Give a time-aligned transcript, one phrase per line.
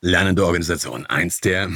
[0.00, 1.06] Lernende Organisation.
[1.06, 1.72] Eins der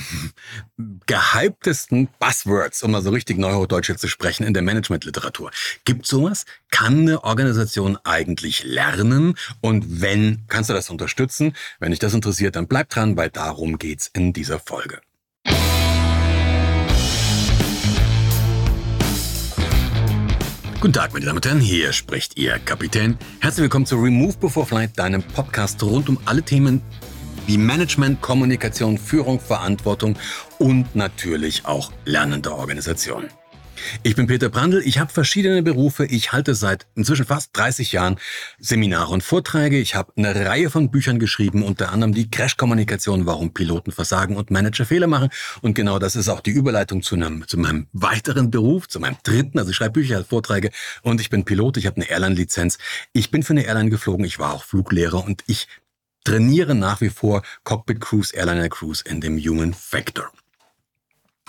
[1.07, 5.50] gehyptesten Buzzwords, um mal so richtig Neuhochdeutsch zu sprechen, in der Managementliteratur.
[5.84, 6.45] Gibt sowas?
[6.70, 9.34] Kann eine Organisation eigentlich lernen?
[9.61, 11.56] Und wenn, kannst du das unterstützen?
[11.80, 15.00] Wenn dich das interessiert, dann bleib dran, weil darum geht's in dieser Folge.
[20.79, 23.18] Guten Tag, meine Damen und Herren, hier spricht Ihr Kapitän.
[23.41, 26.82] Herzlich willkommen zu Remove Before Flight, deinem Podcast rund um alle Themen
[27.46, 30.16] wie Management, Kommunikation, Führung, Verantwortung
[30.59, 33.24] und natürlich auch lernende Organisation.
[34.02, 38.16] Ich bin Peter Brandl, ich habe verschiedene Berufe, ich halte seit inzwischen fast 30 Jahren
[38.59, 43.52] Seminare und Vorträge, ich habe eine Reihe von Büchern geschrieben, unter anderem die Crash-Kommunikation, warum
[43.52, 45.30] Piloten versagen und Manager Fehler machen.
[45.60, 49.16] Und genau das ist auch die Überleitung zu, einem, zu meinem weiteren Beruf, zu meinem
[49.23, 50.70] dritten, also ich schreibe Bücher, Vorträge
[51.02, 52.79] und ich bin Pilot, ich habe eine Airline-Lizenz,
[53.12, 55.68] ich bin für eine Airline geflogen, ich war auch Fluglehrer und ich
[56.24, 60.30] trainiere nach wie vor Cockpit Cruise, Airliner Cruise in dem Human Factor.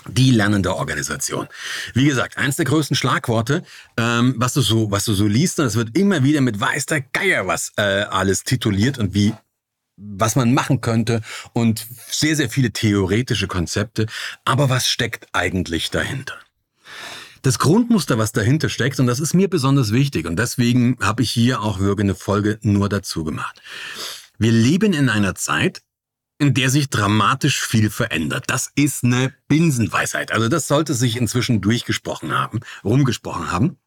[0.06, 1.48] Die lernende Organisation.
[1.94, 3.64] Wie gesagt, eins der größten Schlagworte,
[3.96, 6.86] ähm, was du so, was du so liest, und es wird immer wieder mit weiß
[6.86, 9.32] der Geier was äh, alles tituliert und wie
[9.96, 11.22] was man machen könnte
[11.52, 14.06] und sehr, sehr viele theoretische Konzepte.
[14.44, 16.34] Aber was steckt eigentlich dahinter?
[17.42, 21.30] Das Grundmuster, was dahinter steckt, und das ist mir besonders wichtig, und deswegen habe ich
[21.30, 23.60] hier auch wirklich eine Folge nur dazu gemacht.
[24.38, 25.82] Wir leben in einer Zeit,
[26.38, 28.44] in der sich dramatisch viel verändert.
[28.48, 30.32] Das ist eine Binsenweisheit.
[30.32, 33.78] Also das sollte sich inzwischen durchgesprochen haben, rumgesprochen haben.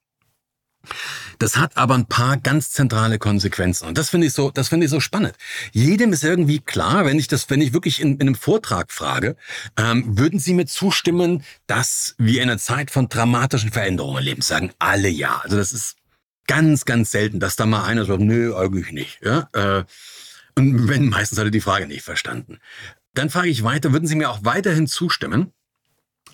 [1.40, 4.86] Das hat aber ein paar ganz zentrale Konsequenzen und das finde ich so, das finde
[4.86, 5.36] ich so spannend.
[5.72, 9.36] Jedem ist irgendwie klar, wenn ich das, wenn ich wirklich in, in einem Vortrag frage,
[9.76, 14.42] ähm, würden Sie mir zustimmen, dass wir in einer Zeit von dramatischen Veränderungen leben?
[14.42, 15.42] Sagen alle ja.
[15.44, 15.98] Also das ist
[16.48, 19.20] ganz, ganz selten, dass da mal einer sagt, nö, eigentlich nicht.
[19.22, 19.50] Ja.
[19.54, 19.84] Äh,
[20.58, 22.58] und wenn, meistens hat er die Frage nicht verstanden.
[23.14, 25.54] Dann frage ich weiter, würden Sie mir auch weiterhin zustimmen,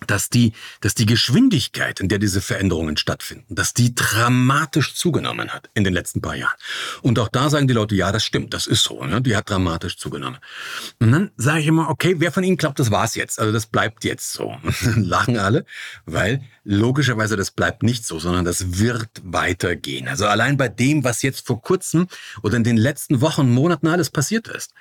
[0.06, 5.70] dass die, dass die Geschwindigkeit, in der diese Veränderungen stattfinden, dass die dramatisch zugenommen hat
[5.74, 6.56] in den letzten paar Jahren.
[7.02, 9.22] Und auch da sagen die Leute, ja, das stimmt, das ist so, ne?
[9.22, 10.38] die hat dramatisch zugenommen.
[11.00, 13.38] Und dann sage ich immer, okay, wer von Ihnen glaubt, das war's jetzt?
[13.38, 14.56] Also das bleibt jetzt so.
[14.96, 15.64] Lachen alle,
[16.06, 20.08] weil logischerweise das bleibt nicht so, sondern das wird weitergehen.
[20.08, 22.08] Also allein bei dem, was jetzt vor kurzem
[22.42, 24.72] oder in den letzten Wochen, Monaten alles passiert ist,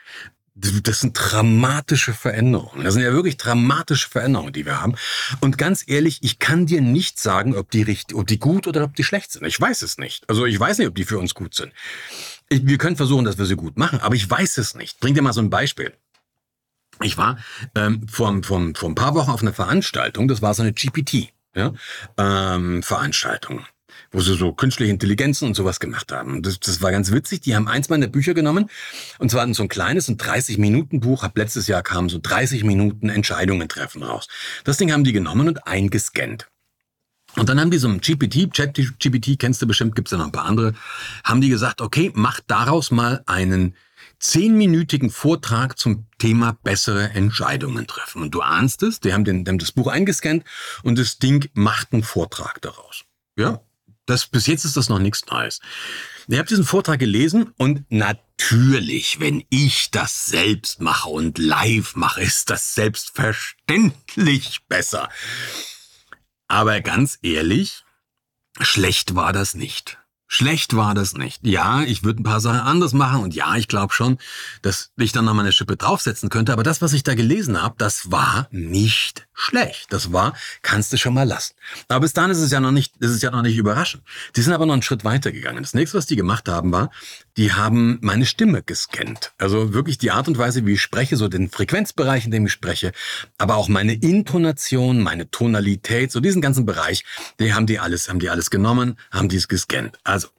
[0.55, 2.83] das sind dramatische Veränderungen.
[2.83, 4.95] Das sind ja wirklich dramatische Veränderungen, die wir haben.
[5.39, 8.83] Und ganz ehrlich, ich kann dir nicht sagen, ob die richtig, ob die gut oder
[8.83, 9.45] ob die schlecht sind.
[9.45, 10.29] Ich weiß es nicht.
[10.29, 11.73] Also ich weiß nicht, ob die für uns gut sind.
[12.49, 14.99] Ich, wir können versuchen, dass wir sie gut machen, aber ich weiß es nicht.
[14.99, 15.93] Bring dir mal so ein Beispiel.
[17.01, 17.39] Ich war
[17.73, 21.33] ähm, vor, vor, vor ein paar Wochen auf einer Veranstaltung, das war so eine GPT.
[21.55, 21.71] Ja,
[22.17, 23.63] ähm, Veranstaltung
[24.11, 26.41] wo sie so künstliche Intelligenzen und sowas gemacht haben.
[26.41, 27.41] Das, das war ganz witzig.
[27.41, 28.69] Die haben eins meiner Bücher genommen
[29.19, 31.23] und zwar so ein kleines, ein 30-Minuten-Buch.
[31.23, 34.27] Ab letztes Jahr kamen so 30 Minuten Entscheidungen treffen raus.
[34.63, 36.47] Das Ding haben die genommen und eingescannt.
[37.35, 40.31] Und dann haben die so ein GPT, Chat-GPT, kennst du bestimmt, gibt's ja noch ein
[40.31, 40.73] paar andere,
[41.23, 43.75] haben die gesagt, okay, mach daraus mal einen
[44.19, 48.21] zehnminütigen Vortrag zum Thema bessere Entscheidungen treffen.
[48.21, 50.43] Und du ahnst es, die haben, den, die haben das Buch eingescannt
[50.83, 53.03] und das Ding macht einen Vortrag daraus.
[53.35, 53.61] Ja,
[54.05, 55.59] das, bis jetzt ist das noch nichts Neues.
[56.27, 62.21] Ich habe diesen Vortrag gelesen und natürlich, wenn ich das selbst mache und live mache,
[62.21, 65.09] ist das selbstverständlich besser.
[66.47, 67.83] Aber ganz ehrlich,
[68.59, 69.97] schlecht war das nicht.
[70.27, 71.45] Schlecht war das nicht.
[71.45, 74.17] Ja, ich würde ein paar Sachen anders machen und ja, ich glaube schon,
[74.63, 76.53] dass ich dann noch mal eine Schippe draufsetzen könnte.
[76.53, 79.91] Aber das, was ich da gelesen habe, das war nicht schlecht.
[79.91, 81.53] Das war, kannst du schon mal lassen.
[81.87, 84.03] Aber bis dahin ist es ja noch nicht, ist es ja noch nicht überraschend.
[84.35, 85.63] Die sind aber noch einen Schritt weiter gegangen.
[85.63, 86.91] Das nächste, was die gemacht haben, war,
[87.37, 89.33] die haben meine Stimme gescannt.
[89.37, 92.51] Also wirklich die Art und Weise, wie ich spreche, so den Frequenzbereich, in dem ich
[92.51, 92.91] spreche,
[93.37, 97.03] aber auch meine Intonation, meine Tonalität, so diesen ganzen Bereich,
[97.39, 99.97] die haben die alles, haben die alles genommen, haben die es gescannt.
[100.03, 100.29] Also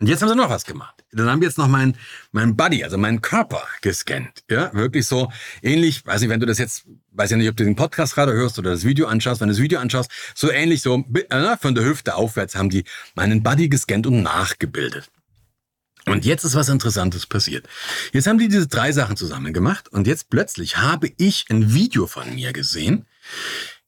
[0.00, 1.04] und jetzt haben sie noch was gemacht.
[1.12, 1.94] Dann haben wir jetzt noch meinen
[2.32, 4.44] mein Body, also meinen Körper gescannt.
[4.48, 5.30] Ja, wirklich so
[5.62, 8.32] ähnlich, weiß nicht, wenn du das jetzt, weiß ja nicht, ob du den Podcast gerade
[8.32, 11.74] hörst oder das Video anschaust, wenn du das Video anschaust, so ähnlich so, äh, von
[11.74, 12.84] der Hüfte aufwärts haben die
[13.14, 15.10] meinen Body gescannt und nachgebildet.
[16.06, 17.68] Und jetzt ist was Interessantes passiert.
[18.14, 22.06] Jetzt haben die diese drei Sachen zusammen gemacht und jetzt plötzlich habe ich ein Video
[22.06, 23.04] von mir gesehen,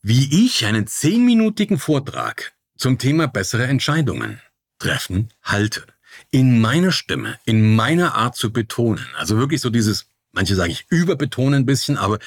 [0.02, 4.42] wie ich einen zehnminütigen Vortrag zum Thema bessere Entscheidungen
[4.78, 5.86] treffen halte
[6.30, 10.86] in meiner Stimme, in meiner Art zu betonen, also wirklich so dieses, manche sage ich
[10.88, 12.18] überbetonen ein bisschen, aber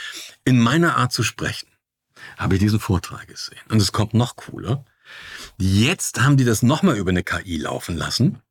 [0.44, 1.68] in meiner Art zu sprechen,
[2.38, 3.59] habe ich diesen Vortrag gesehen.
[3.69, 4.86] Und es kommt noch cooler.
[5.57, 8.42] Jetzt haben die das nochmal über eine KI laufen lassen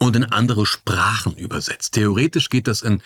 [0.00, 1.94] und in andere Sprachen übersetzt.
[1.94, 3.02] Theoretisch geht das in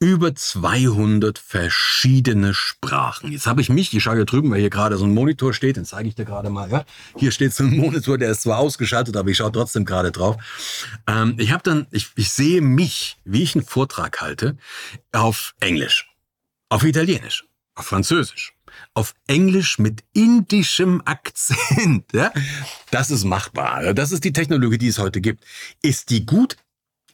[0.00, 3.30] über 200 verschiedene Sprachen.
[3.30, 5.76] Jetzt habe ich mich, ich schaue hier drüben, weil hier gerade so ein Monitor steht,
[5.76, 6.68] den zeige ich dir gerade mal.
[6.70, 6.84] Ja?
[7.16, 10.36] Hier steht so ein Monitor, der ist zwar ausgeschaltet, aber ich schaue trotzdem gerade drauf.
[11.06, 14.56] Ähm, ich habe dann, ich, ich sehe mich, wie ich einen Vortrag halte,
[15.12, 16.10] auf Englisch,
[16.68, 17.44] auf Italienisch,
[17.76, 18.54] auf Französisch,
[18.94, 22.12] auf Englisch mit indischem Akzent.
[22.12, 22.32] Ja?
[22.90, 23.94] Das ist machbar.
[23.94, 25.44] Das ist die Technologie, die es heute gibt.
[25.82, 26.56] Ist die gut?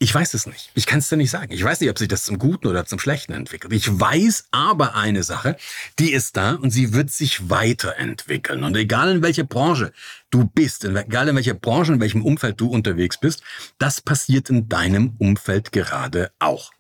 [0.00, 0.70] Ich weiß es nicht.
[0.75, 1.52] Ich kann es dir nicht sagen.
[1.52, 3.72] Ich weiß nicht, ob sich das zum Guten oder zum Schlechten entwickelt.
[3.72, 5.56] Ich weiß aber eine Sache,
[5.99, 8.62] die ist da und sie wird sich weiterentwickeln.
[8.62, 9.93] Und egal in welcher Branche
[10.31, 13.43] du bist, egal in welcher Branche, in welchem Umfeld du unterwegs bist,
[13.78, 16.70] das passiert in deinem Umfeld gerade auch.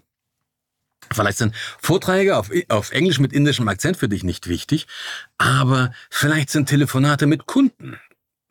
[1.12, 4.86] Vielleicht sind Vorträge auf, auf Englisch mit indischem Akzent für dich nicht wichtig,
[5.38, 7.98] aber vielleicht sind Telefonate mit Kunden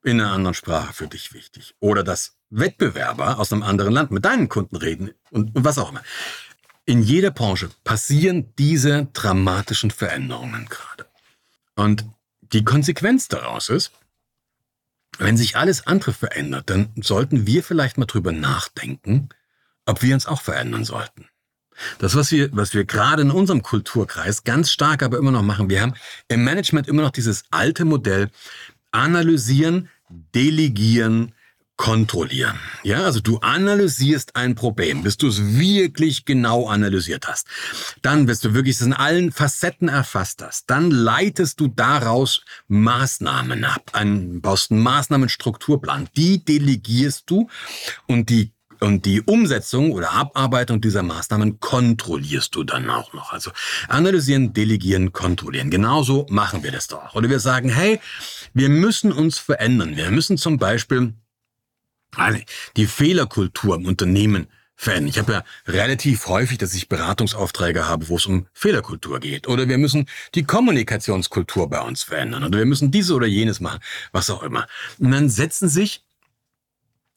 [0.03, 1.75] in einer anderen Sprache für dich wichtig.
[1.79, 5.91] Oder das Wettbewerber aus einem anderen Land mit deinen Kunden reden und, und was auch
[5.91, 6.03] immer.
[6.85, 11.05] In jeder Branche passieren diese dramatischen Veränderungen gerade.
[11.75, 12.05] Und
[12.53, 13.91] die Konsequenz daraus ist,
[15.19, 19.29] wenn sich alles andere verändert, dann sollten wir vielleicht mal drüber nachdenken,
[19.85, 21.27] ob wir uns auch verändern sollten.
[21.99, 25.69] Das, was wir, was wir gerade in unserem Kulturkreis ganz stark aber immer noch machen,
[25.69, 25.93] wir haben
[26.27, 28.29] im Management immer noch dieses alte Modell,
[28.91, 29.89] analysieren,
[30.33, 31.33] delegieren,
[31.77, 32.59] kontrollieren.
[32.83, 37.47] Ja, also du analysierst ein Problem, bis du es wirklich genau analysiert hast.
[38.01, 40.69] Dann, bis du wirklich es in allen Facetten erfasst hast.
[40.71, 43.91] Dann leitest du daraus Maßnahmen ab.
[43.93, 46.09] Ein, baust einen Maßnahmenstrukturplan.
[46.17, 47.47] Die delegierst du
[48.07, 53.33] und die und die Umsetzung oder Abarbeitung dieser Maßnahmen kontrollierst du dann auch noch.
[53.33, 53.51] Also
[53.87, 55.69] analysieren, delegieren, kontrollieren.
[55.69, 57.15] Genauso machen wir das doch.
[57.15, 57.99] Oder wir sagen, hey,
[58.53, 59.95] wir müssen uns verändern.
[59.95, 61.13] Wir müssen zum Beispiel
[62.75, 65.09] die Fehlerkultur im Unternehmen verändern.
[65.09, 69.47] Ich habe ja relativ häufig, dass ich Beratungsaufträge habe, wo es um Fehlerkultur geht.
[69.47, 72.43] Oder wir müssen die Kommunikationskultur bei uns verändern.
[72.43, 73.79] Oder wir müssen diese oder jenes machen,
[74.11, 74.67] was auch immer.
[74.99, 76.03] Und dann setzen sich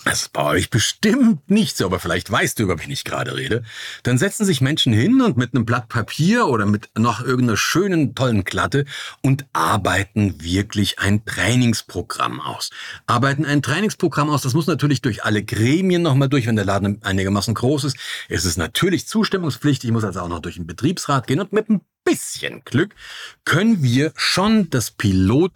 [0.04, 3.36] das ist bei euch bestimmt nicht so, aber vielleicht weißt du, über wen ich gerade
[3.36, 3.62] rede.
[4.02, 8.14] Dann setzen sich Menschen hin und mit einem Blatt Papier oder mit noch irgendeiner schönen,
[8.14, 8.86] tollen Klatte
[9.22, 12.70] und arbeiten wirklich ein Trainingsprogramm aus.
[13.06, 17.02] Arbeiten ein Trainingsprogramm aus, das muss natürlich durch alle Gremien nochmal durch, wenn der Laden
[17.02, 17.96] einigermaßen groß ist.
[18.28, 21.68] Es ist natürlich zustimmungspflichtig, ich muss also auch noch durch den Betriebsrat gehen und mit
[21.68, 22.94] ein bisschen Glück
[23.44, 25.52] können wir schon das Pilot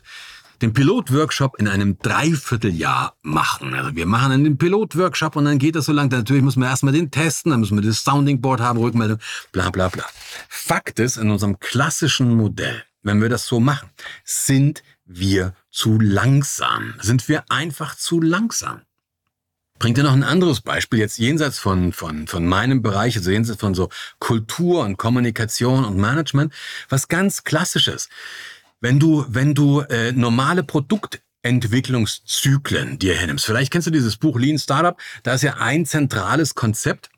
[0.62, 3.74] den Pilotworkshop in einem Dreivierteljahr machen.
[3.74, 6.10] Also wir machen einen Pilotworkshop und dann geht das so lang.
[6.10, 9.18] Natürlich müssen wir erstmal den testen, dann müssen wir das Sounding Board haben, Rückmeldung,
[9.52, 10.04] bla bla bla.
[10.48, 13.90] Fakt ist, in unserem klassischen Modell, wenn wir das so machen,
[14.24, 16.94] sind wir zu langsam.
[17.00, 18.82] Sind wir einfach zu langsam.
[19.80, 23.60] Bringt dir noch ein anderes Beispiel, jetzt jenseits von, von, von meinem Bereich, also jenseits
[23.60, 23.90] von so
[24.20, 26.54] Kultur und Kommunikation und Management,
[26.88, 28.08] was ganz Klassisches.
[28.84, 34.58] Wenn du, wenn du äh, normale Produktentwicklungszyklen dir hernimmst, vielleicht kennst du dieses Buch Lean
[34.58, 37.08] Startup, da ist ja ein zentrales Konzept,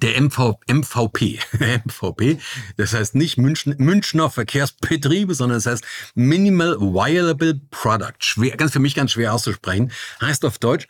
[0.00, 2.38] der MV, MVP, MVP,
[2.76, 5.84] das heißt nicht München, Münchner Verkehrsbetriebe, sondern das heißt
[6.14, 8.14] Minimal Viable Product.
[8.20, 9.90] Schwer, ganz für mich ganz schwer auszusprechen.
[10.20, 10.86] Heißt auf Deutsch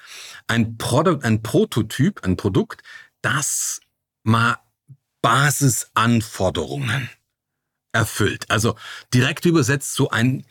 [0.47, 2.83] ein Produkt, ein Prototyp, ein Produkt,
[3.23, 3.81] das
[4.25, 4.59] mal
[5.23, 7.09] Basisanforderungen
[7.95, 8.51] erfüllt.
[8.51, 8.77] Also
[9.13, 10.45] direkt übersetzt so ein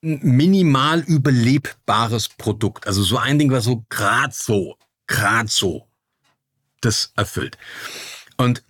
[0.00, 2.86] minimal überlebbares Produkt.
[2.86, 4.76] Also so ein Ding, was so grad so,
[5.06, 5.86] grad so
[6.80, 7.56] das erfüllt.
[8.36, 8.62] Und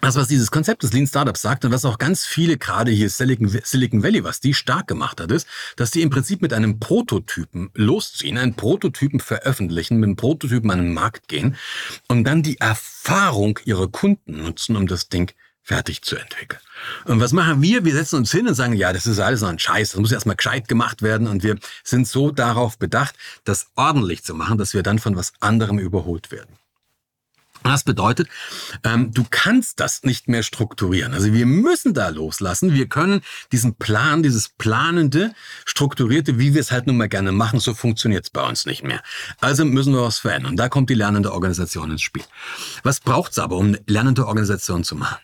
[0.00, 3.10] das, was dieses Konzept des Lean Startups sagt und was auch ganz viele, gerade hier
[3.10, 6.78] Silicon, Silicon Valley, was die stark gemacht hat, ist, dass die im Prinzip mit einem
[6.78, 11.56] Prototypen losziehen, einen Prototypen veröffentlichen, mit einem Prototypen an den Markt gehen
[12.06, 15.32] und dann die Erfahrung ihrer Kunden nutzen, um das Ding
[15.68, 16.60] fertig zu entwickeln.
[17.04, 17.84] Und was machen wir?
[17.84, 20.12] Wir setzen uns hin und sagen, ja, das ist alles noch ein Scheiß, das muss
[20.12, 24.72] erstmal gescheit gemacht werden und wir sind so darauf bedacht, das ordentlich zu machen, dass
[24.72, 26.56] wir dann von was anderem überholt werden.
[27.64, 28.28] Das bedeutet,
[28.82, 31.12] ähm, du kannst das nicht mehr strukturieren.
[31.12, 32.72] Also wir müssen da loslassen.
[32.72, 33.20] Wir können
[33.52, 35.34] diesen Plan, dieses planende,
[35.66, 38.84] strukturierte, wie wir es halt nun mal gerne machen, so funktioniert es bei uns nicht
[38.84, 39.02] mehr.
[39.40, 40.56] Also müssen wir was verändern.
[40.56, 42.24] Da kommt die lernende Organisation ins Spiel.
[42.84, 45.18] Was braucht es aber, um eine lernende Organisation zu machen?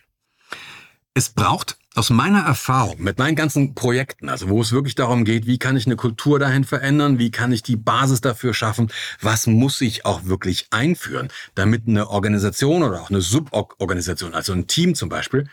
[1.17, 5.47] Es braucht aus meiner Erfahrung mit meinen ganzen Projekten, also wo es wirklich darum geht,
[5.47, 8.91] wie kann ich eine Kultur dahin verändern, wie kann ich die Basis dafür schaffen,
[9.21, 14.67] was muss ich auch wirklich einführen, damit eine Organisation oder auch eine Suborganisation, also ein
[14.67, 15.49] Team zum Beispiel,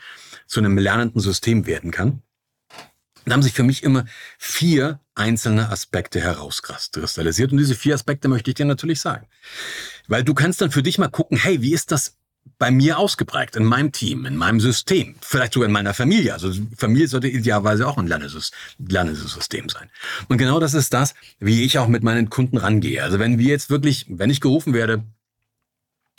[0.48, 2.22] zu einem lernenden System werden kann.
[3.24, 4.04] Da haben sich für mich immer
[4.38, 7.52] vier einzelne Aspekte herauskristallisiert.
[7.52, 9.28] Und diese vier Aspekte möchte ich dir natürlich sagen.
[10.08, 12.16] Weil du kannst dann für dich mal gucken, hey, wie ist das
[12.58, 16.32] bei mir ausgeprägt, in meinem Team, in meinem System, vielleicht sogar in meiner Familie.
[16.32, 19.90] Also Familie sollte idealerweise auch ein Lernesystem sein.
[20.28, 23.02] Und genau das ist das, wie ich auch mit meinen Kunden rangehe.
[23.02, 25.02] Also wenn wir jetzt wirklich, wenn ich gerufen werde,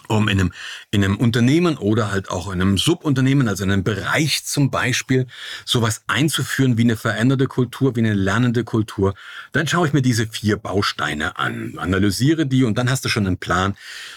[0.08, 0.54] um in einem,
[0.92, 5.28] in einem Unternehmen oder halt auch in einem Subunternehmen, also in einem Bereich zum Beispiel,
[5.66, 9.14] sowas einzuführen wie eine veränderte Kultur, wie eine lernende Kultur,
[9.52, 13.28] dann schaue ich mir diese vier Bausteine an, analysiere die und dann hast du schon
[13.28, 13.76] einen Plan,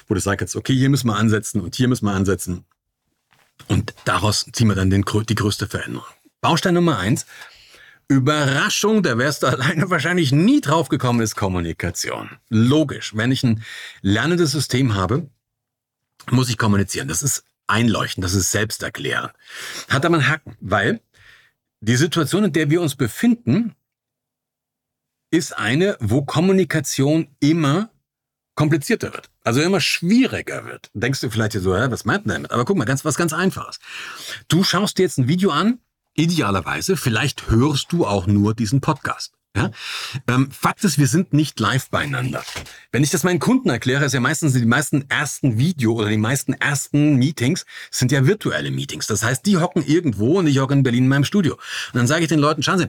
[0.09, 2.65] wo du sagst, okay, hier müssen wir ansetzen und hier müssen wir ansetzen
[3.69, 6.07] und daraus ziehen wir dann den, die größte Veränderung.
[6.41, 7.27] Baustein Nummer eins,
[8.09, 12.31] Überraschung, da wärst du alleine wahrscheinlich nie drauf gekommen, ist Kommunikation.
[12.49, 13.63] Logisch, wenn ich ein
[14.03, 15.29] lernendes System habe,
[16.31, 17.09] muss ich kommunizieren.
[17.09, 19.33] Das ist einleuchten, das ist selbsterklärend.
[19.89, 21.01] Hat aber einen Haken, weil
[21.81, 23.75] die Situation, in der wir uns befinden,
[25.31, 27.91] ist eine, wo Kommunikation immer
[28.55, 29.31] komplizierter wird.
[29.45, 30.91] Also immer schwieriger wird.
[30.95, 32.51] Denkst du vielleicht so, was meint man damit?
[32.51, 33.79] Aber guck mal, ganz, was ganz einfaches.
[34.49, 35.79] Du schaust dir jetzt ein Video an,
[36.15, 39.36] idealerweise, vielleicht hörst du auch nur diesen Podcast.
[39.57, 39.71] Ja?
[40.29, 42.45] Ähm, Fakt ist, wir sind nicht live beieinander.
[42.93, 46.17] Wenn ich das meinen Kunden erkläre, ist ja meistens die meisten ersten Video oder die
[46.17, 49.07] meisten ersten Meetings sind ja virtuelle Meetings.
[49.07, 51.55] Das heißt, die hocken irgendwo und ich hocke in Berlin in meinem Studio.
[51.55, 52.89] Und dann sage ich den Leuten, schauen Sie,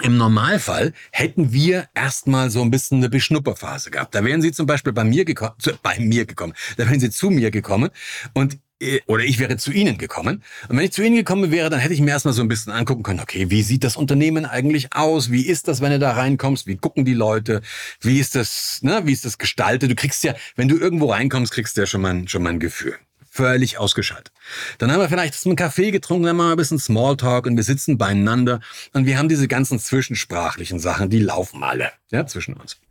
[0.00, 4.14] im Normalfall hätten wir erstmal so ein bisschen eine Beschnupperphase gehabt.
[4.14, 7.30] Da wären sie zum Beispiel bei mir gekommen, bei mir gekommen, da wären sie zu
[7.30, 7.90] mir gekommen
[8.32, 8.58] und
[9.06, 10.42] oder ich wäre zu Ihnen gekommen.
[10.68, 12.72] Und wenn ich zu Ihnen gekommen wäre, dann hätte ich mir erstmal so ein bisschen
[12.72, 15.30] angucken können, okay, wie sieht das Unternehmen eigentlich aus?
[15.30, 16.66] Wie ist das, wenn du da reinkommst?
[16.66, 17.62] Wie gucken die Leute?
[18.00, 19.90] Wie ist das, ne, wie ist das gestaltet?
[19.90, 22.60] Du kriegst ja, wenn du irgendwo reinkommst, kriegst du ja schon mal, schon mal ein
[22.60, 22.96] Gefühl.
[23.34, 24.30] Völlig ausgeschaltet.
[24.76, 27.64] Dann haben wir vielleicht einen Kaffee getrunken, dann machen wir ein bisschen Smalltalk und wir
[27.64, 28.60] sitzen beieinander
[28.92, 32.81] und wir haben diese ganzen zwischensprachlichen Sachen, die laufen alle, ja, zwischen uns.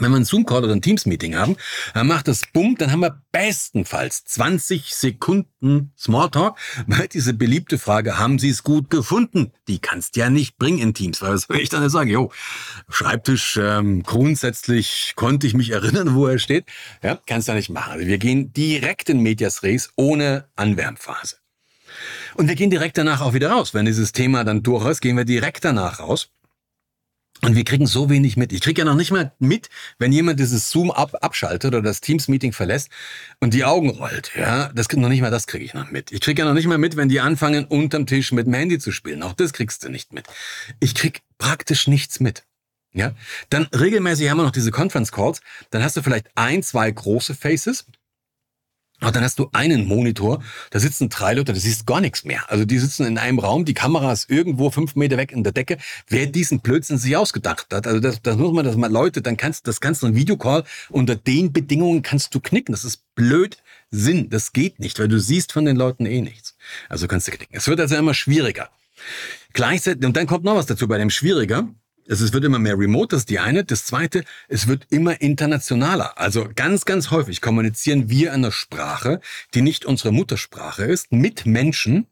[0.00, 1.56] Wenn wir einen Zoom-Call oder ein Teams-Meeting haben,
[1.94, 8.18] dann macht das Bumm, dann haben wir bestenfalls 20 Sekunden Smalltalk, weil diese beliebte Frage,
[8.18, 9.52] haben Sie es gut gefunden?
[9.68, 12.10] Die kannst du ja nicht bringen in Teams, weil was soll ich dann sagen?
[12.10, 12.32] Jo,
[12.88, 16.64] Schreibtisch, ähm, grundsätzlich konnte ich mich erinnern, wo er steht.
[17.02, 17.92] Ja, kannst du ja nicht machen.
[17.92, 21.36] Also wir gehen direkt in Medias Res ohne Anwärmphase.
[22.34, 23.74] Und wir gehen direkt danach auch wieder raus.
[23.74, 26.30] Wenn dieses Thema dann durch ist, gehen wir direkt danach raus
[27.42, 28.52] und wir kriegen so wenig mit.
[28.52, 29.68] Ich kriege ja noch nicht mal mit,
[29.98, 32.88] wenn jemand dieses Zoom ab abschaltet oder das Teams-Meeting verlässt
[33.40, 34.32] und die Augen rollt.
[34.36, 36.12] Ja, das noch nicht mal das kriege ich noch mit.
[36.12, 38.78] Ich kriege ja noch nicht mal mit, wenn die anfangen, unterm Tisch mit dem Handy
[38.78, 39.22] zu spielen.
[39.22, 40.26] Auch das kriegst du nicht mit.
[40.80, 42.44] Ich krieg praktisch nichts mit.
[42.92, 43.12] Ja,
[43.50, 45.40] dann regelmäßig haben wir noch diese Conference Calls.
[45.70, 47.86] Dann hast du vielleicht ein, zwei große Faces
[49.02, 52.42] und dann hast du einen Monitor, da sitzen drei Leute, da siehst gar nichts mehr.
[52.48, 55.52] Also die sitzen in einem Raum, die Kamera ist irgendwo fünf Meter weg in der
[55.52, 55.78] Decke.
[56.08, 59.36] Wer diesen Blödsinn sich ausgedacht hat, also das, das muss man das mal Leute, dann
[59.36, 62.72] kannst das kannst du ein Videocall unter den Bedingungen kannst du knicken.
[62.72, 63.58] Das ist blöd
[63.90, 64.30] Sinn.
[64.30, 66.56] Das geht nicht, weil du siehst von den Leuten eh nichts.
[66.88, 67.56] Also kannst du knicken.
[67.56, 68.70] Es wird also immer schwieriger.
[69.52, 71.68] Gleichzeitig, und dann kommt noch was dazu bei dem schwieriger.
[72.10, 73.64] Es wird immer mehr remote, das ist die eine.
[73.64, 76.18] Das zweite, es wird immer internationaler.
[76.18, 79.20] Also ganz, ganz häufig kommunizieren wir eine Sprache,
[79.54, 82.08] die nicht unsere Muttersprache ist, mit Menschen,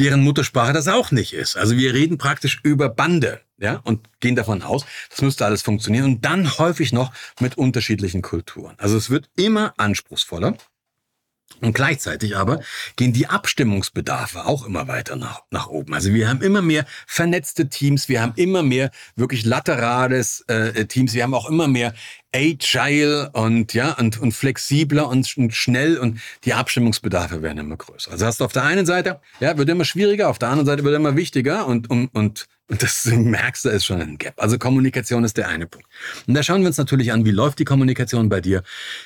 [0.00, 1.56] deren Muttersprache das auch nicht ist.
[1.56, 6.06] Also wir reden praktisch über Bande, ja, und gehen davon aus, das müsste alles funktionieren
[6.06, 8.74] und dann häufig noch mit unterschiedlichen Kulturen.
[8.78, 10.56] Also es wird immer anspruchsvoller.
[11.60, 12.60] Und gleichzeitig aber
[12.96, 15.94] gehen die Abstimmungsbedarfe auch immer weiter nach, nach oben.
[15.94, 21.14] Also wir haben immer mehr vernetzte Teams, wir haben immer mehr wirklich laterales äh, Teams,
[21.14, 21.94] wir haben auch immer mehr
[22.34, 28.10] agile und ja und, und flexibler und, und schnell und die Abstimmungsbedarfe werden immer größer.
[28.10, 30.84] Also hast du auf der einen Seite, ja, wird immer schwieriger, auf der anderen Seite
[30.84, 34.34] wird immer wichtiger und, und, und und das merkst du, ist schon ein Gap.
[34.38, 35.86] Also Kommunikation ist der eine Punkt.
[36.26, 38.62] Und da schauen wir uns natürlich an, wie läuft die Kommunikation bei dir?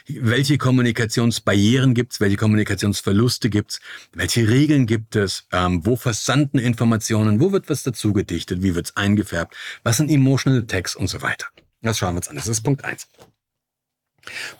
[0.06, 2.20] Welche Kommunikationsbarrieren gibt's?
[2.20, 3.80] Welche Kommunikationsverluste gibt's?
[4.12, 5.48] Welche Regeln gibt es?
[5.52, 7.40] Ähm, wo versanden Informationen?
[7.40, 8.62] Wo wird was dazu gedichtet?
[8.62, 9.56] Wie wird's eingefärbt?
[9.82, 11.46] Was sind Emotional Tags und so weiter?
[11.82, 12.36] Das schauen wir uns an.
[12.36, 13.08] Das ist Punkt eins.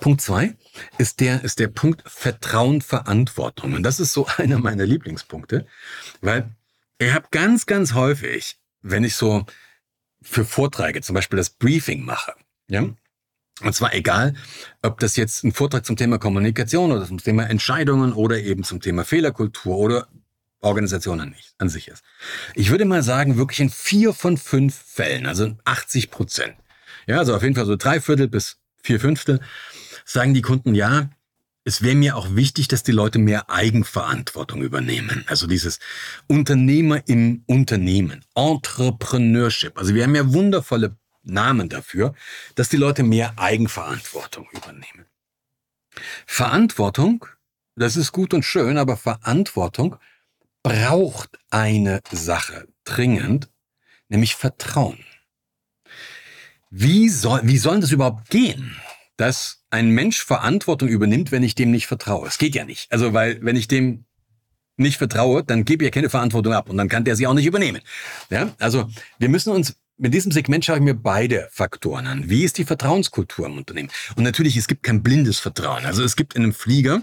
[0.00, 0.56] Punkt zwei
[0.98, 3.74] ist der, ist der Punkt Vertrauen, Verantwortung.
[3.74, 5.66] Und das ist so einer meiner Lieblingspunkte,
[6.20, 6.50] weil
[6.98, 9.44] ich habe ganz, ganz häufig wenn ich so
[10.22, 12.34] für Vorträge zum Beispiel das Briefing mache,
[12.68, 12.88] ja,
[13.60, 14.34] und zwar egal,
[14.82, 18.80] ob das jetzt ein Vortrag zum Thema Kommunikation oder zum Thema Entscheidungen oder eben zum
[18.80, 20.08] Thema Fehlerkultur oder
[20.60, 22.04] Organisation an, an sich ist.
[22.54, 26.54] Ich würde mal sagen, wirklich in vier von fünf Fällen, also 80 Prozent,
[27.08, 29.40] ja, also auf jeden Fall so drei Viertel bis vier Fünftel,
[30.04, 31.10] sagen die Kunden, ja,
[31.64, 35.24] es wäre mir auch wichtig, dass die Leute mehr Eigenverantwortung übernehmen.
[35.26, 35.80] Also dieses
[36.28, 39.76] Unternehmer im Unternehmen, Entrepreneurship.
[39.76, 42.14] Also wir haben ja wundervolle Namen dafür,
[42.54, 45.04] dass die Leute mehr Eigenverantwortung übernehmen.
[46.26, 47.26] Verantwortung
[47.78, 49.96] das ist gut und schön, aber Verantwortung
[50.64, 53.50] braucht eine Sache dringend,
[54.08, 54.98] nämlich Vertrauen.
[56.70, 58.76] Wie soll, wie soll das überhaupt gehen,
[59.16, 62.28] dass ein Mensch Verantwortung übernimmt, wenn ich dem nicht vertraue?
[62.28, 62.90] Es geht ja nicht.
[62.92, 64.04] Also, weil, wenn ich dem
[64.76, 67.34] nicht vertraue, dann gebe ich ja keine Verantwortung ab und dann kann der sie auch
[67.34, 67.80] nicht übernehmen.
[68.30, 72.30] Ja, also, wir müssen uns mit diesem Segment schaue ich mir beide Faktoren an.
[72.30, 73.90] Wie ist die Vertrauenskultur im Unternehmen?
[74.14, 75.84] Und natürlich, es gibt kein blindes Vertrauen.
[75.84, 77.02] Also es gibt in einem Flieger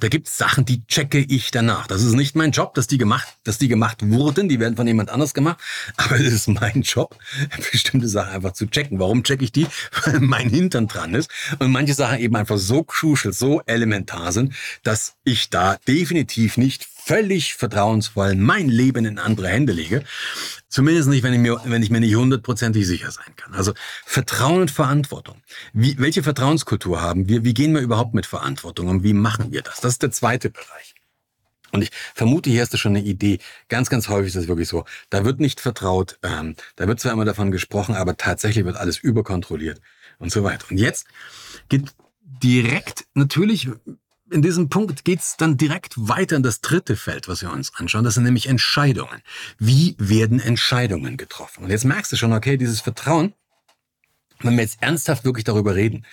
[0.00, 1.86] da gibt es Sachen, die checke ich danach.
[1.86, 4.48] Das ist nicht mein Job, dass die gemacht, dass die gemacht wurden.
[4.48, 5.60] Die werden von jemand anders gemacht.
[5.96, 7.16] Aber es ist mein Job,
[7.72, 8.98] bestimmte Sachen einfach zu checken.
[8.98, 9.66] Warum checke ich die?
[10.04, 11.30] Weil mein Hintern dran ist.
[11.58, 16.84] Und manche Sachen eben einfach so crucial, so elementar sind, dass ich da definitiv nicht
[17.04, 20.04] völlig vertrauensvoll mein Leben in andere Hände lege.
[20.68, 23.54] Zumindest nicht, wenn ich mir, wenn ich mir nicht hundertprozentig sicher sein kann.
[23.54, 23.72] Also
[24.04, 25.42] Vertrauen und Verantwortung.
[25.72, 27.44] Wie, welche Vertrauenskultur haben wir?
[27.44, 29.80] Wie gehen wir überhaupt mit Verantwortung und wie machen wir das?
[29.80, 30.94] Das ist der zweite Bereich.
[31.72, 33.38] Und ich vermute, hier hast du schon eine Idee.
[33.68, 34.84] Ganz, ganz häufig ist das wirklich so.
[35.08, 36.18] Da wird nicht vertraut.
[36.22, 39.80] Ähm, da wird zwar immer davon gesprochen, aber tatsächlich wird alles überkontrolliert
[40.18, 40.66] und so weiter.
[40.70, 41.06] Und jetzt
[41.70, 41.90] geht
[42.42, 43.68] direkt natürlich
[44.32, 48.04] in diesem Punkt geht's dann direkt weiter in das dritte Feld, was wir uns anschauen.
[48.04, 49.22] Das sind nämlich Entscheidungen.
[49.58, 51.64] Wie werden Entscheidungen getroffen?
[51.64, 53.34] Und jetzt merkst du schon, okay, dieses Vertrauen,
[54.40, 56.04] wenn wir jetzt ernsthaft wirklich darüber reden,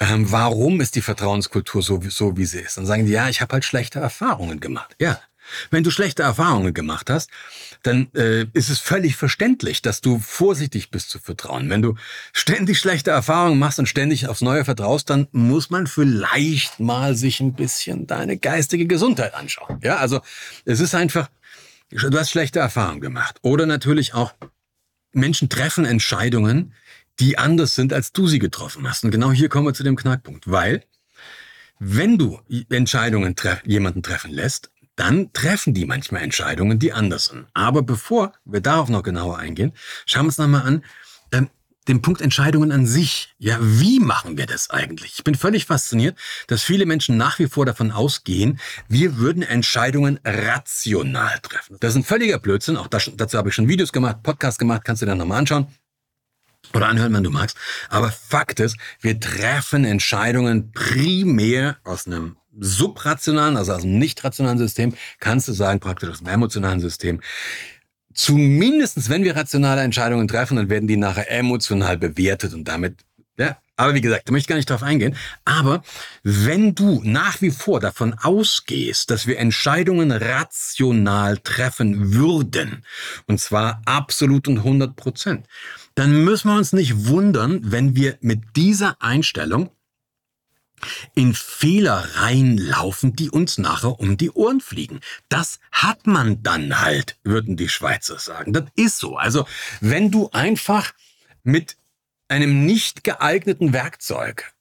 [0.00, 2.76] ähm, warum ist die Vertrauenskultur so, so, wie sie ist?
[2.76, 4.94] Dann sagen die, ja, ich habe halt schlechte Erfahrungen gemacht.
[5.00, 5.20] Ja,
[5.70, 7.30] wenn du schlechte Erfahrungen gemacht hast,
[7.82, 11.70] dann äh, ist es völlig verständlich, dass du vorsichtig bist zu vertrauen.
[11.70, 11.94] Wenn du
[12.32, 17.40] ständig schlechte Erfahrungen machst und ständig aufs Neue vertraust, dann muss man vielleicht mal sich
[17.40, 19.78] ein bisschen deine geistige Gesundheit anschauen.
[19.82, 20.20] Ja, also
[20.64, 21.28] es ist einfach,
[21.90, 23.38] du hast schlechte Erfahrungen gemacht.
[23.42, 24.34] Oder natürlich auch
[25.12, 26.74] Menschen treffen Entscheidungen,
[27.20, 29.04] die anders sind, als du sie getroffen hast.
[29.04, 30.84] Und genau hier kommen wir zu dem Knackpunkt, weil
[31.78, 37.46] wenn du Entscheidungen treff jemanden treffen lässt, dann treffen die manchmal Entscheidungen, die anders sind.
[37.54, 39.72] Aber bevor wir darauf noch genauer eingehen,
[40.06, 40.84] schauen wir uns nochmal an,
[41.32, 41.50] ähm,
[41.88, 43.34] den Punkt Entscheidungen an sich.
[43.38, 45.14] Ja, wie machen wir das eigentlich?
[45.18, 50.18] Ich bin völlig fasziniert, dass viele Menschen nach wie vor davon ausgehen, wir würden Entscheidungen
[50.24, 51.76] rational treffen.
[51.80, 52.76] Das ist ein völliger Blödsinn.
[52.76, 55.66] Auch das, dazu habe ich schon Videos gemacht, Podcasts gemacht, kannst du dir nochmal anschauen
[56.72, 57.56] oder anhören, wenn du magst.
[57.90, 64.58] Aber Fakt ist, wir treffen Entscheidungen primär aus einem subrationalen, also aus einem nicht rationalen
[64.58, 67.20] System, kannst du sagen, praktisch aus einem emotionalen System.
[68.12, 73.04] Zumindestens, wenn wir rationale Entscheidungen treffen, dann werden die nachher emotional bewertet und damit,
[73.36, 73.58] ja.
[73.76, 75.16] Aber wie gesagt, da möchte ich gar nicht drauf eingehen.
[75.44, 75.82] Aber
[76.22, 82.84] wenn du nach wie vor davon ausgehst, dass wir Entscheidungen rational treffen würden,
[83.26, 85.48] und zwar absolut und 100 Prozent,
[85.96, 89.70] dann müssen wir uns nicht wundern, wenn wir mit dieser Einstellung
[91.14, 95.00] in Fehler reinlaufen, die uns nachher um die Ohren fliegen.
[95.28, 98.52] Das hat man dann halt, würden die Schweizer sagen.
[98.52, 99.16] Das ist so.
[99.16, 99.46] Also
[99.80, 100.92] wenn du einfach
[101.42, 101.76] mit
[102.28, 104.54] einem nicht geeigneten Werkzeug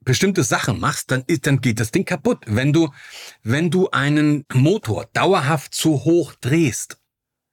[0.00, 2.38] bestimmte Sachen machst, dann, dann geht das Ding kaputt.
[2.46, 2.90] Wenn du,
[3.42, 6.98] wenn du einen Motor dauerhaft zu hoch drehst,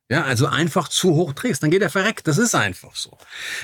[0.10, 2.28] ja, also einfach zu hoch drehst, dann geht er verreckt.
[2.28, 3.18] Das ist einfach so.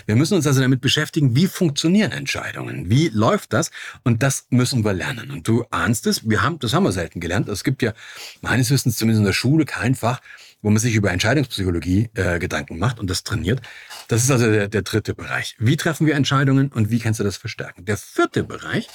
[0.06, 2.90] Wir müssen uns also damit beschäftigen, wie funktionieren Entscheidungen?
[2.90, 3.72] Wie läuft das?
[4.04, 5.32] Und das müssen wir lernen.
[5.32, 7.50] Und du ahnst es, wir haben, das haben wir selten gelernt.
[7.50, 7.94] Es gibt ja
[8.42, 10.22] meines Wissens zumindest in der Schule kein Fach,
[10.62, 13.62] wo man sich über Entscheidungspsychologie äh, Gedanken macht und das trainiert.
[14.08, 15.56] Das ist also der, der dritte Bereich.
[15.60, 17.86] Wie treffen wir Entscheidungen und wie kannst du das verstärken?
[17.86, 18.88] Der vierte Bereich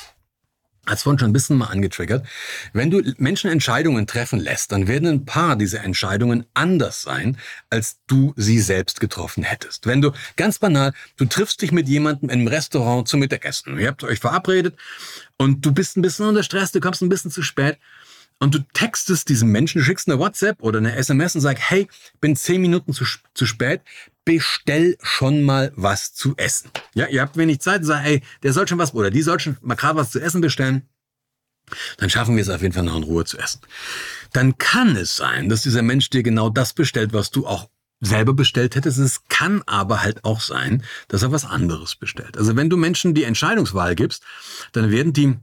[0.86, 2.26] als vorhin schon ein bisschen mal angetriggert.
[2.72, 7.38] Wenn du Menschen Entscheidungen treffen lässt, dann werden ein paar dieser Entscheidungen anders sein,
[7.70, 9.86] als du sie selbst getroffen hättest.
[9.86, 13.78] Wenn du, ganz banal, du triffst dich mit jemandem im Restaurant zum Mittagessen.
[13.78, 14.76] Ihr habt euch verabredet
[15.36, 17.78] und du bist ein bisschen unter Stress, du kommst ein bisschen zu spät
[18.40, 21.88] und du textest diesem Menschen, schickst eine WhatsApp oder eine SMS und sagst, hey,
[22.20, 23.80] bin zehn Minuten zu, zu spät,
[24.24, 26.70] bestell schon mal was zu essen.
[26.94, 29.40] Ja, ihr habt wenig Zeit und sagt, ey, der soll schon was, oder die soll
[29.40, 30.88] schon mal gerade was zu essen bestellen.
[31.96, 33.60] Dann schaffen wir es auf jeden Fall noch in Ruhe zu essen.
[34.32, 37.70] Dann kann es sein, dass dieser Mensch dir genau das bestellt, was du auch
[38.00, 38.98] selber bestellt hättest.
[38.98, 42.36] Es kann aber halt auch sein, dass er was anderes bestellt.
[42.36, 44.22] Also wenn du Menschen die Entscheidungswahl gibst,
[44.72, 45.36] dann werden die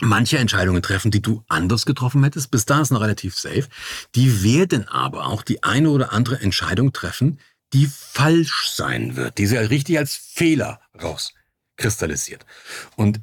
[0.00, 2.50] manche Entscheidungen treffen, die du anders getroffen hättest.
[2.50, 3.68] Bis da ist noch relativ safe.
[4.14, 7.38] Die werden aber auch die eine oder andere Entscheidung treffen,
[7.72, 12.44] die falsch sein wird, die sie richtig als Fehler rauskristallisiert.
[12.96, 13.20] Und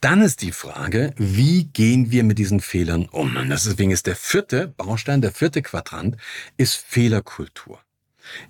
[0.00, 3.36] dann ist die Frage, wie gehen wir mit diesen Fehlern um?
[3.36, 6.16] Und deswegen ist der vierte Baustein, der vierte Quadrant,
[6.56, 7.80] ist Fehlerkultur.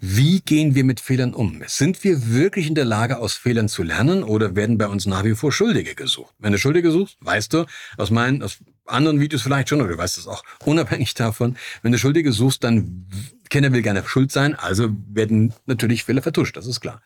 [0.01, 1.63] Wie gehen wir mit Fehlern um?
[1.67, 5.25] Sind wir wirklich in der Lage, aus Fehlern zu lernen oder werden bei uns nach
[5.25, 6.35] wie vor Schuldige gesucht?
[6.39, 9.99] Wenn du Schuldige suchst, weißt du, aus meinen, aus anderen Videos vielleicht schon, oder du
[9.99, 13.07] weißt es auch, unabhängig davon, wenn du Schuldige suchst, dann
[13.51, 17.03] keiner will gerne schuld sein, also werden natürlich Fehler vertuscht, das ist klar.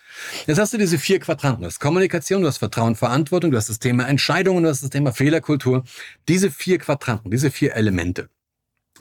[0.46, 1.62] Jetzt hast du diese vier Quadranten.
[1.62, 4.90] Du hast Kommunikation, du hast Vertrauen, Verantwortung, du hast das Thema Entscheidungen, du hast das
[4.90, 5.82] Thema Fehlerkultur.
[6.28, 8.28] Diese vier Quadranten, diese vier Elemente,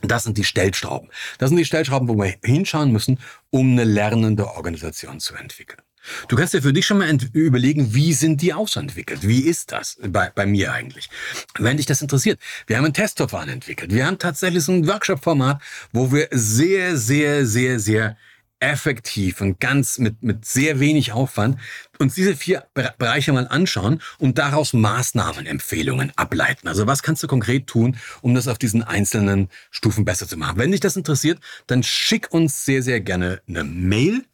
[0.01, 1.09] das sind die Stellschrauben.
[1.37, 5.81] Das sind die Stellschrauben, wo wir hinschauen müssen, um eine lernende Organisation zu entwickeln.
[6.27, 9.27] Du kannst dir für dich schon mal überlegen, wie sind die ausentwickelt?
[9.27, 11.09] Wie ist das bei, bei mir eigentlich?
[11.57, 13.91] Wenn dich das interessiert, wir haben ein Testverfahren entwickelt.
[13.91, 18.17] Wir haben tatsächlich so ein Workshop-Format, wo wir sehr, sehr, sehr, sehr
[18.59, 21.59] effektiv und ganz mit, mit sehr wenig Aufwand
[21.99, 26.67] uns diese vier Bereiche mal anschauen und daraus Maßnahmenempfehlungen ableiten.
[26.67, 30.57] Also was kannst du konkret tun, um das auf diesen einzelnen Stufen besser zu machen?
[30.57, 34.25] Wenn dich das interessiert, dann schick uns sehr, sehr gerne eine Mail.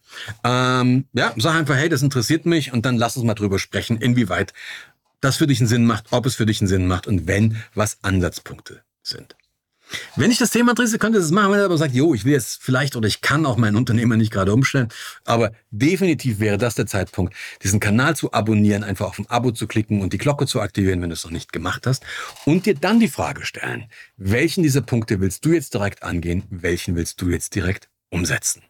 [0.44, 3.96] Ähm, ja, sag einfach, hey, das interessiert mich und dann lass uns mal drüber sprechen,
[3.96, 4.52] inwieweit
[5.20, 7.62] das für dich einen Sinn macht, ob es für dich einen Sinn macht und wenn,
[7.74, 9.36] was Ansatzpunkte sind.
[10.16, 12.32] Wenn ich das Thema interessiert, könnte es machen, wenn er aber sagt, jo, ich will
[12.32, 14.88] jetzt vielleicht oder ich kann auch mein Unternehmen nicht gerade umstellen.
[15.24, 19.66] Aber definitiv wäre das der Zeitpunkt, diesen Kanal zu abonnieren, einfach auf ein Abo zu
[19.66, 22.04] klicken und die Glocke zu aktivieren, wenn du es noch nicht gemacht hast.
[22.44, 23.84] Und dir dann die Frage stellen,
[24.16, 28.62] welchen dieser Punkte willst du jetzt direkt angehen, welchen willst du jetzt direkt umsetzen?